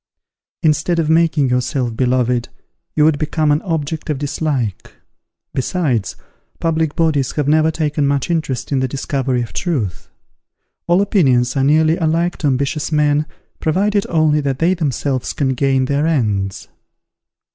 _Instead 0.63 0.97
of 0.97 1.11
making 1.11 1.49
yourself 1.49 1.95
beloved, 1.95 2.49
you 2.95 3.03
would 3.03 3.19
become 3.19 3.51
an 3.51 3.61
object 3.61 4.09
of 4.09 4.17
dislike. 4.17 4.93
Besides, 5.53 6.15
public 6.59 6.95
bodies 6.95 7.33
have 7.33 7.47
never 7.47 7.69
taken 7.69 8.07
much 8.07 8.27
interest 8.31 8.71
in 8.71 8.79
the 8.79 8.87
discovery 8.87 9.43
of 9.43 9.53
truth. 9.53 10.09
All 10.87 11.03
opinions 11.03 11.55
are 11.55 11.63
nearly 11.63 11.97
alike 11.97 12.37
to 12.37 12.47
ambitious 12.47 12.91
men, 12.91 13.27
provided 13.59 14.07
only 14.09 14.41
that 14.41 14.57
they 14.57 14.73
themselves 14.73 15.33
can 15.33 15.49
gain 15.49 15.85
their 15.85 16.07
ends. 16.07 16.67